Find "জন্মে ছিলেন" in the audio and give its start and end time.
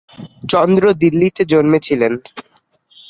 1.45-2.13